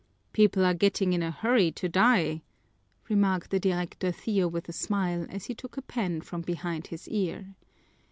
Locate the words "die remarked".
1.87-3.51